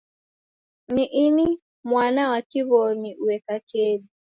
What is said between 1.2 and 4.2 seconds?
ni mwana wa kiw'omi ueka kedu.